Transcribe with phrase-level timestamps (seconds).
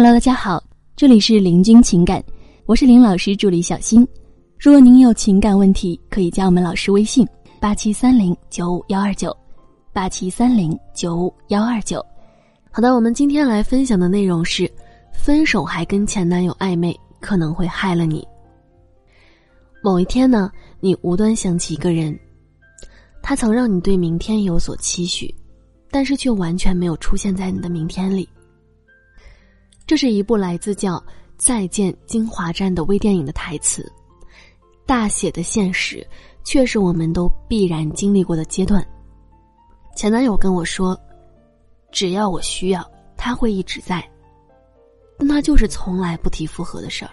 [0.00, 0.62] Hello，大家好，
[0.94, 2.22] 这里是林君情感，
[2.66, 4.06] 我是林老师助理小新。
[4.56, 7.26] 如果您有情感问题，可以加我们老师微信：
[7.60, 9.36] 八七三零九五幺二九，
[9.92, 11.98] 八七三零九五幺二九。
[12.70, 14.70] 好的，我们今天来分享的内容是：
[15.12, 18.24] 分手还跟前男友暧昧，可能会害了你。
[19.82, 22.16] 某一天呢，你无端想起一个人，
[23.20, 25.34] 他曾让你对明天有所期许，
[25.90, 28.28] 但是却完全没有出现在你的明天里。
[29.88, 30.96] 这是一部来自叫
[31.38, 33.90] 《再见金华站》的微电影的台词，
[34.84, 36.06] 大写的现实
[36.44, 38.86] 却是我们都必然经历过的阶段。
[39.96, 40.94] 前男友跟我说，
[41.90, 44.06] 只要我需要，他会一直在，
[45.16, 47.10] 但他就是从来不提复合的事儿。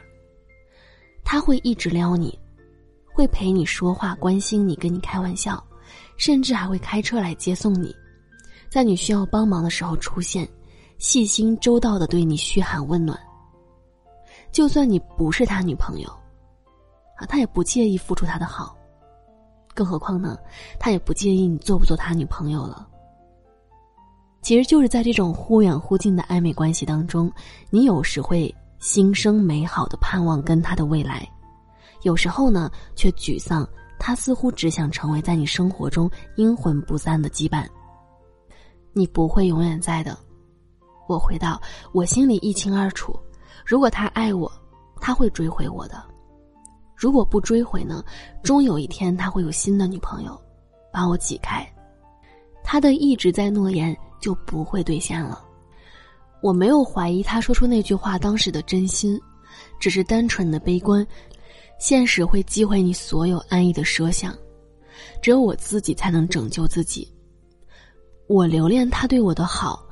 [1.23, 2.37] 他会一直撩你，
[3.05, 5.65] 会陪你说话，关心你，跟你开玩笑，
[6.17, 7.95] 甚至还会开车来接送你，
[8.69, 10.45] 在你需要帮忙的时候出现。
[10.97, 13.19] 细心周到的对你嘘寒问暖。
[14.51, 16.09] 就算你不是他女朋友，
[17.17, 18.75] 啊，他也不介意付出他的好。
[19.73, 20.37] 更何况呢，
[20.79, 22.87] 他也不介意你做不做他女朋友了。
[24.41, 27.29] 其实就是在这种忽远忽近的暧昧关系当中，
[27.69, 31.27] 你有时会心生美好的盼望跟他的未来，
[32.03, 33.67] 有时候呢却沮丧，
[33.99, 37.65] 他似乎只想成为在你生活中阴魂不散的羁绊。
[38.93, 40.17] 你不会永远在的。
[41.07, 41.61] 我回到
[41.91, 43.17] 我心里一清二楚，
[43.65, 44.51] 如果他爱我，
[44.99, 45.95] 他会追回我的；
[46.95, 48.03] 如果不追回呢，
[48.43, 50.39] 终有一天他会有新的女朋友，
[50.91, 51.65] 把我挤开。
[52.63, 55.43] 他的一直在诺言就不会兑现了。
[56.41, 59.19] 我没有怀疑他说出那句话当时的真心，
[59.79, 61.05] 只是单纯的悲观。
[61.77, 64.33] 现实会击毁你所有安逸的设想，
[65.21, 67.07] 只有我自己才能拯救自己。
[68.27, 69.84] 我留恋他对我的好。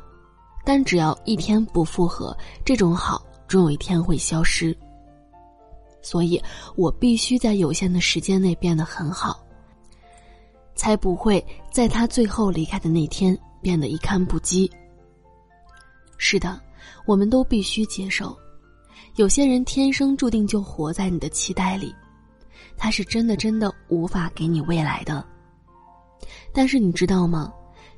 [0.64, 4.75] 但只要一天不复合，这种好终有一天会消失。
[6.02, 6.42] 所以
[6.75, 9.41] 我必须在有限的时间内变得很好，
[10.75, 14.69] 才不会在他最后离开的那天变得一堪不羁。
[16.18, 16.59] 是的，
[17.06, 18.38] 我们都必须接受，
[19.16, 21.94] 有些人天生注定就活在你的期待里，
[22.78, 25.25] 他是真的真的无法给你未来的。
[26.53, 27.52] 但是你知道吗？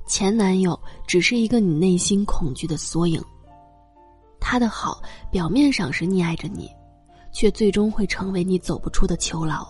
[0.06, 3.24] 前男友只是一个你内心恐惧的缩影。
[4.40, 5.02] 他的好
[5.32, 6.70] 表面上是溺爱着你，
[7.32, 9.68] 却最终会成为你走不出的囚牢。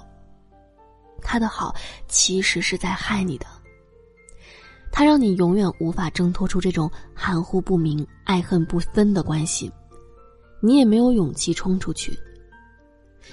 [1.21, 1.73] 他的好
[2.07, 3.45] 其实是在害你的。
[4.91, 9.71] 他让你永远无法挣脱出这种含糊不明、爱恨不分的关系，
[10.61, 12.17] 你也没有勇气冲出去。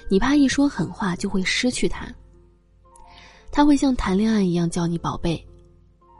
[0.09, 2.07] 你怕一说狠话就会失去他。
[3.51, 5.45] 他会像谈恋爱一样叫你宝贝。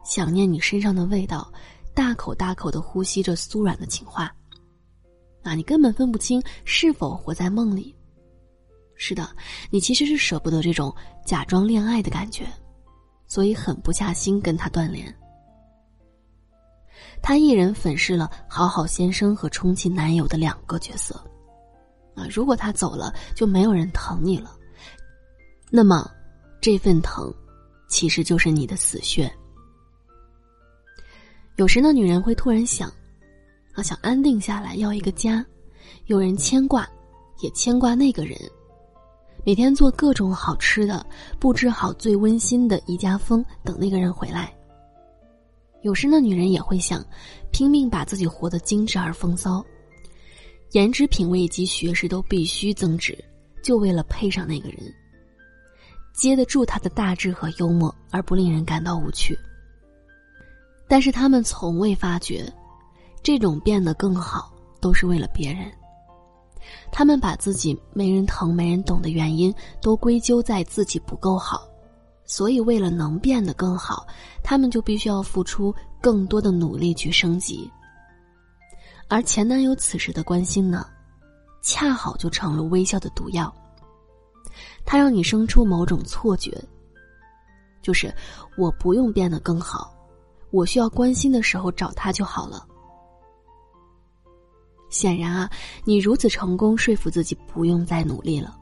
[0.03, 1.51] 想念你身上的味道，
[1.93, 4.33] 大口大口的呼吸着酥软的情话。
[5.43, 7.93] 啊，你根本分不清是否活在梦里。
[8.95, 9.29] 是的，
[9.69, 10.93] 你其实是舍不得这种
[11.25, 12.47] 假装恋爱的感觉，
[13.27, 15.13] 所以狠不下心跟他断联。
[17.21, 21.15] 他一人粉饰了好好先生和充气男友的两个角色。
[22.15, 24.55] 啊，如果他走了，就没有人疼你了。
[25.69, 26.09] 那么，
[26.61, 27.33] 这份疼，
[27.89, 29.29] 其实就是你的死穴。
[31.63, 32.91] 有时呢，女人会突然想，
[33.71, 35.45] 啊，想安定下来，要一个家，
[36.07, 36.85] 有人牵挂，
[37.39, 38.37] 也牵挂那个人，
[39.45, 41.05] 每天做各种好吃的，
[41.39, 44.53] 布置好最温馨的宜家风，等那个人回来。
[45.83, 47.01] 有时呢，女人也会想，
[47.49, 49.65] 拼命把自己活得精致而风骚，
[50.73, 53.17] 颜值、品味以及学识都必须增值，
[53.63, 54.79] 就为了配上那个人，
[56.13, 59.39] 接得住他的大智和幽默，而不令人感到无趣。
[60.93, 62.45] 但是他们从未发觉，
[63.23, 65.65] 这种变得更好都是为了别人。
[66.91, 69.51] 他们把自己没人疼、没人懂的原因
[69.81, 71.67] 都归咎在自己不够好，
[72.25, 74.05] 所以为了能变得更好，
[74.43, 77.67] 他们就必须要付出更多的努力去升级。
[79.07, 80.85] 而前男友此时的关心呢，
[81.63, 83.51] 恰好就成了微笑的毒药。
[84.85, 86.63] 他让你生出某种错觉，
[87.81, 88.13] 就是
[88.55, 89.91] 我不用变得更好。
[90.53, 92.63] 我需要关心的时候找他就好了。
[94.91, 95.49] 显然啊，
[95.83, 98.55] 你如此成功说服自己不用再努力了。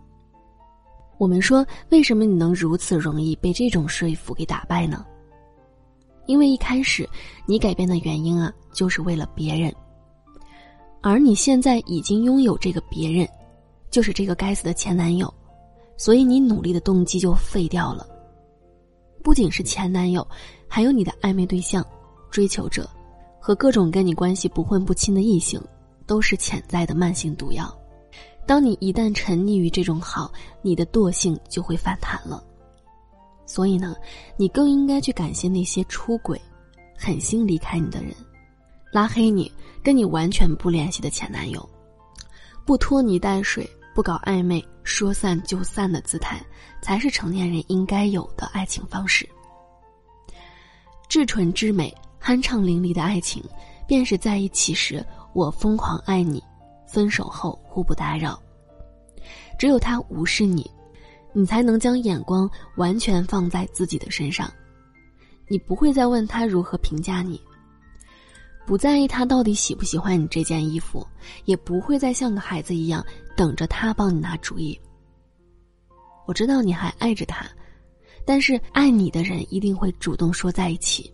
[1.18, 5.06] 我们说，为什么你能如此容易被这种说服给打败呢？
[6.28, 7.08] 因为一开始
[7.46, 9.76] 你改变的原因啊，就是为了别人，
[11.02, 13.28] 而你现在已经拥有这个别人，
[13.90, 15.32] 就是这个该死的前男友，
[15.98, 18.08] 所以你努力的动机就废掉了。
[19.22, 20.26] 不仅是前男友。
[20.74, 21.86] 还有你的暧昧对象、
[22.30, 22.90] 追求者，
[23.42, 25.62] 和各种跟你关系不混不清的异性，
[26.08, 27.70] 都是潜在的慢性毒药。
[28.48, 30.32] 当你一旦沉溺于这种好，
[30.62, 32.42] 你的惰性就会反弹了。
[33.46, 33.98] 所以呢，
[34.38, 36.42] 你更应该去感谢那些出轨、
[36.98, 38.16] 狠心离开你的人，
[38.94, 39.52] 拉黑你、
[39.84, 41.70] 跟你完全不联系的前男友，
[42.64, 46.42] 不拖泥带水、不搞暧昧、说散就散的姿态，
[46.82, 49.28] 才是成年人应该有的爱情方式。
[51.12, 51.94] 至纯至美、
[52.24, 53.44] 酣畅淋漓的爱情，
[53.86, 56.42] 便是在一起时我疯狂爱你，
[56.88, 58.42] 分手后互不打扰。
[59.60, 60.72] 只有他无视你。
[61.34, 64.50] 你才能将眼光完全放在自己的身上，
[65.50, 67.42] 你不会再问他如何评价你，
[68.66, 71.06] 不在意他到底喜不喜欢你这件衣服，
[71.44, 73.06] 也不会再像个孩子一样
[73.36, 74.80] 等着他帮你拿主意。
[76.26, 77.46] 我知道你还爱着他，
[78.26, 81.14] 但是爱你的人一定会主动说在一起。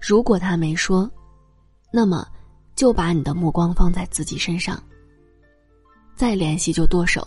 [0.00, 1.10] 如果他没说，
[1.92, 2.26] 那么
[2.74, 4.82] 就把你的目光放在自己身上，
[6.14, 7.26] 再联系就剁手。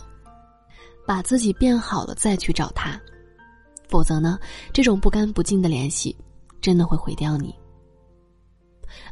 [1.06, 3.00] 把自己变好了再去找他，
[3.88, 4.38] 否则呢，
[4.72, 6.16] 这种不干不净的联系，
[6.60, 7.52] 真的会毁掉你。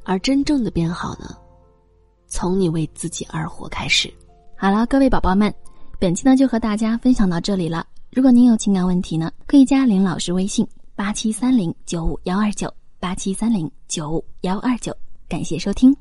[0.05, 1.37] 而真正的变好呢，
[2.29, 4.13] 从你为自己而活开始。
[4.57, 5.53] 好了，各位宝宝们，
[5.99, 7.85] 本期呢就和大家分享到这里了。
[8.11, 10.67] 如果您有情感问题呢，可以加林老师微信
[10.97, 14.97] 八七三零九五幺二九八七三零九五幺二九。
[15.29, 15.95] 感谢收听。